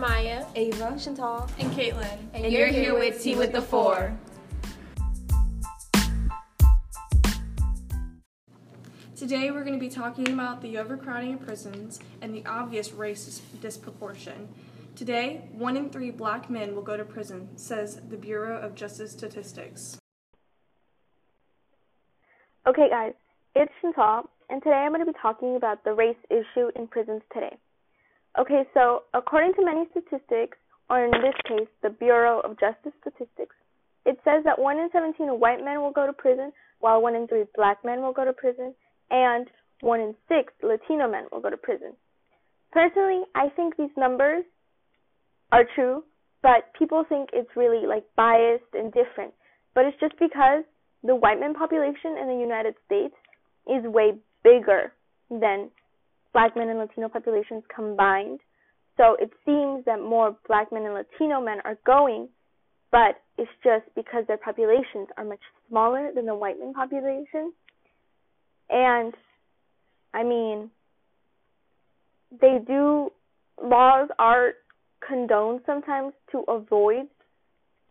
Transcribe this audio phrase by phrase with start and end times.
[0.00, 2.16] Maya, Ava, Chantal, and Caitlin.
[2.32, 4.16] And, and you're, you're here with Tea with the Four.
[9.14, 13.42] Today we're going to be talking about the overcrowding of prisons and the obvious race
[13.60, 14.48] disproportion.
[14.96, 19.12] Today, one in three black men will go to prison, says the Bureau of Justice
[19.12, 19.98] Statistics.
[22.66, 23.12] Okay, guys,
[23.54, 27.20] it's Chantal, and today I'm going to be talking about the race issue in prisons
[27.34, 27.58] today.
[28.40, 30.56] Okay, so according to many statistics,
[30.88, 33.54] or in this case, the Bureau of Justice Statistics,
[34.06, 37.28] it says that 1 in 17 white men will go to prison, while 1 in
[37.28, 38.74] 3 black men will go to prison,
[39.10, 39.46] and
[39.82, 41.92] 1 in 6 Latino men will go to prison.
[42.72, 44.44] Personally, I think these numbers
[45.52, 46.02] are true,
[46.40, 49.34] but people think it's really like biased and different.
[49.74, 50.64] But it's just because
[51.04, 53.14] the white men population in the United States
[53.68, 54.12] is way
[54.42, 54.94] bigger
[55.28, 55.68] than
[56.32, 58.40] black men and Latino populations combined.
[58.96, 62.28] So it seems that more black men and Latino men are going,
[62.92, 67.52] but it's just because their populations are much smaller than the white men population.
[68.68, 69.14] And
[70.12, 70.70] I mean,
[72.40, 73.10] they do,
[73.62, 74.52] laws are
[75.06, 77.06] condoned sometimes to avoid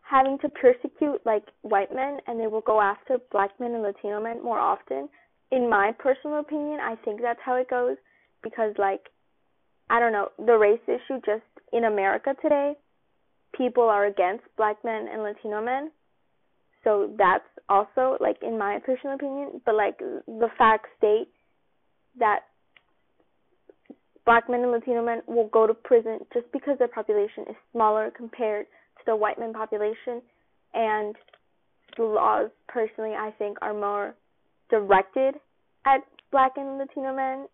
[0.02, 4.22] having to persecute like white men and they will go after black men and Latino
[4.22, 5.08] men more often.
[5.52, 7.98] In my personal opinion, I think that's how it goes
[8.44, 9.02] because like
[9.90, 12.74] I don't know, the race issue just in America today,
[13.56, 15.92] people are against black men and Latino men.
[16.84, 21.28] So that's also like in my personal opinion, but like the facts state
[22.20, 22.42] that
[24.26, 28.12] black men and Latino men will go to prison just because their population is smaller
[28.16, 30.22] compared to the white men population
[30.74, 31.16] and
[31.98, 34.14] the laws personally I think are more
[34.70, 35.36] directed
[35.86, 37.48] at black and Latino men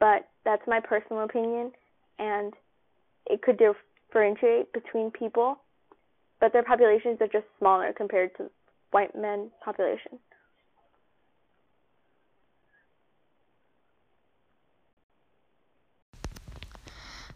[0.00, 1.72] but that's my personal opinion,
[2.18, 2.54] and
[3.26, 5.58] it could differentiate between people,
[6.40, 8.50] but their populations are just smaller compared to
[8.90, 10.18] white men population.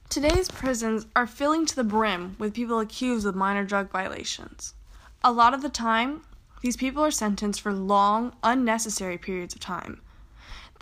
[0.08, 4.74] Today's prisons are filling to the brim with people accused of minor drug violations.
[5.24, 6.22] A lot of the time,
[6.60, 10.02] these people are sentenced for long, unnecessary periods of time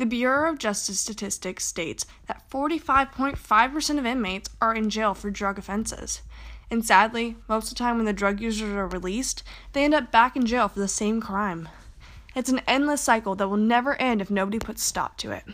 [0.00, 5.58] the Bureau of Justice Statistics states that 45.5% of inmates are in jail for drug
[5.58, 6.22] offenses.
[6.70, 9.42] And sadly, most of the time when the drug users are released,
[9.74, 11.68] they end up back in jail for the same crime.
[12.34, 15.44] It's an endless cycle that will never end if nobody puts a stop to it.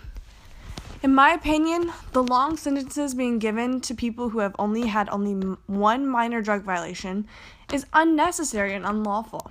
[1.03, 5.57] In my opinion, the long sentences being given to people who have only had only
[5.67, 7.27] one minor drug violation
[7.73, 9.51] is unnecessary and unlawful.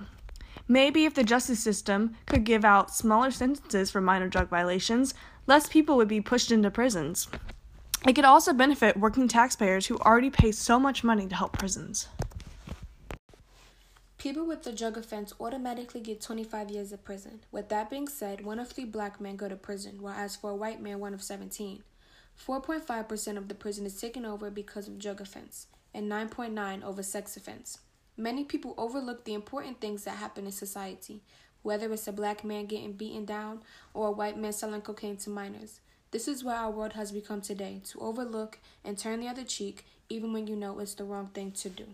[0.68, 5.14] Maybe if the justice system could give out smaller sentences for minor drug violations,
[5.46, 7.28] less people would be pushed into prisons.
[8.06, 12.08] It could also benefit working taxpayers who already pay so much money to help prisons.
[14.18, 17.40] People with a drug offense automatically get 25 years of prison.
[17.52, 20.50] With that being said, one of three black men go to prison, while as for
[20.50, 21.84] a white man, one of 17.
[22.44, 27.36] 4.5% of the prison is taken over because of drug offense, and 9.9 over sex
[27.36, 27.78] offense.
[28.16, 31.20] Many people overlook the important things that happen in society,
[31.62, 33.60] whether it's a black man getting beaten down
[33.92, 35.80] or a white man selling cocaine to minors.
[36.12, 39.84] This is where our world has become today to overlook and turn the other cheek,
[40.08, 41.84] even when you know it's the wrong thing to do.